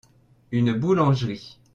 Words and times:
une 0.49 0.73
boulangerie. 0.73 1.59